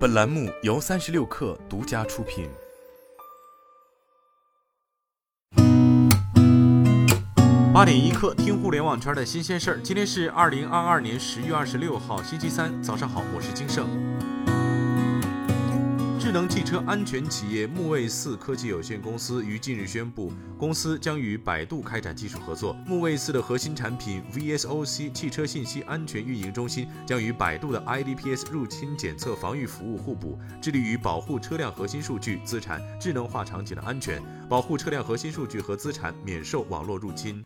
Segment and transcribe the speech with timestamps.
[0.00, 2.48] 本栏目由三十六氪独家出品。
[7.74, 9.80] 八点一刻，听互联网圈的新鲜事儿。
[9.82, 13.86] 今天是二零二二年十月二十六号，星期三，早上好，我是金盛。
[16.20, 22.74] 智能汽车安全企业木卫四科技有限公司于近日宣布，公司将与百度开展技术合作。
[22.86, 37.42] 木卫四的核心产品 VSOC 汽车信息安全运营中心将与百度的 IDPS 入侵检测防御服务互补，致力于保护车辆核心数据资产智能化场景的安全，保护车辆核心数据和资产免受网络入侵。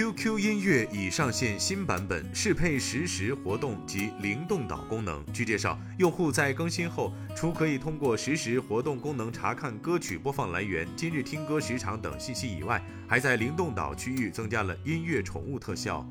[0.00, 5.22] QQ 音乐已上线新版本，适配实时活动及灵动岛功能。
[5.30, 16.08] 据介绍，用户在更新后，除可以通过实时活动功能查看歌曲播放来源、今日听歌时长等信息以外，还在灵动岛区域增加了音乐宠物特效。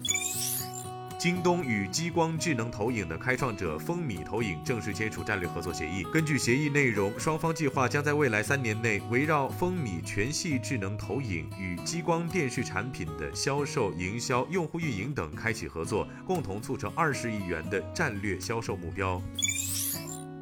[1.19, 6.01] 京东与激光智能投影的开创者风米投影正式签署战略合作协议。
[6.13, 19.21] 根据协议内容，双方计划将在未来三年内围绕风米全系智能投影与激光电视产品的销售、营销、用户运营等开启合作，共同促成二十亿元的战略销售目标。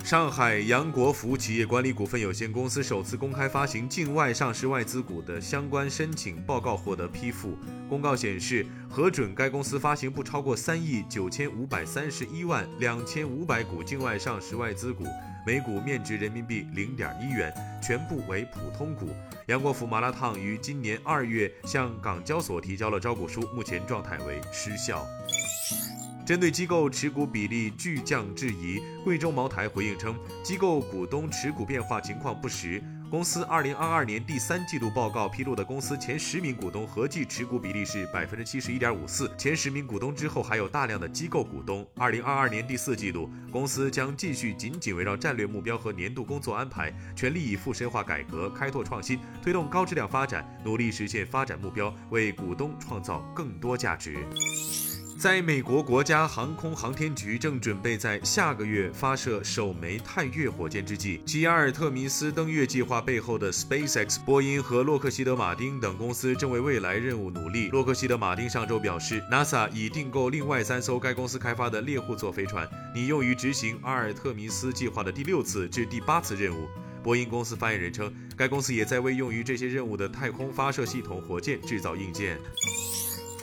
[0.07, 7.57] 上海杨国福企业管理股份有限公司首次公开发行境外上市外资股的相关申请报告获得批复。
[7.89, 15.03] 公告显示，核准该公司发行不超过三亿九千五百三十一万两千五百股境外上市外资股，
[15.45, 19.09] 每股面值人民币零点一元，全部为普通股。
[19.47, 25.05] 杨国福麻辣烫于今年二月向港交所提交了招股书，目前状态为失效。
[26.27, 32.83] 针对机构持股比例巨降质疑，贵州茅台回应称，机构股东持股变化情况不实。
[33.09, 41.87] 公司二零二二年第三季度报告披露的公司前十名股东合计持股比例是百分之七十一点五四，前十名股东之后还有大量的机构股东。
[41.95, 54.17] 二零二二年第四季度，公司将继续紧紧围绕战略目标和年度工作安排，全力以赴深化改革、开拓创新，推动高质量发展，努力实现发展目标，为股东创造更多价值。
[55.17, 67.69] 在美国国家航空航天局正准备在下个月发射首枚探月火箭之际，其阿尔特弥斯登月计划背后的 SpaceX、波音和洛克希德马丁等公司正为未来任务努力。
[67.69, 76.67] 洛克希德马丁上周表示，NASA 已订购另外三艘该公司开发的猎户座飞船，拟用于执行阿尔特弥斯计划的第六次至第八次任务。
[77.03, 82.37] 波音公司发言人称，该公司也在为用于这些任务的太空发射系统火箭制造硬件。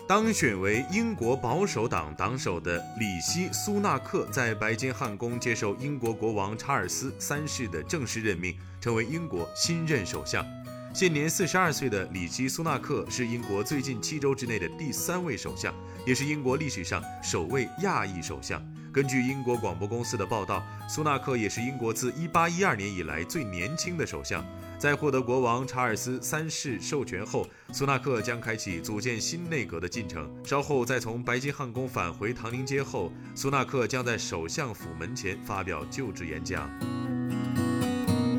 [0.07, 10.45] 当选为英国保守党党首的里希·苏纳克在白金汉宫接受英国国王查尔斯三世的正式任命，成为英国新任首相。
[10.93, 15.73] 现年四十二岁的里希·苏纳克是英国最近七周之内的第三位首相，
[16.05, 18.63] 也是英国历史上首位亚裔首相。
[18.95, 24.47] 根据英国广播公司的报道，苏纳克也是英国自一八一二年以来最年轻的首相。
[24.79, 30.33] 在获得国王查尔斯三世授权后，苏纳克将开启组建新内阁的进程。
[30.45, 36.71] 稍后在从白金汉宫返回唐宁街后，苏纳克将在首相府门前发表就职演讲。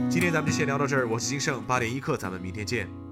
[0.09, 3.04] 今天咱们就先聊到这儿，我是金盛八点一刻，咱们明天见。